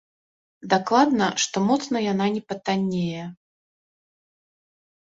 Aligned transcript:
Дакладна, 0.73 1.27
што 1.43 1.57
моцна 1.69 1.97
яна 2.07 2.25
не 2.39 2.43
патаннее. 2.53 3.23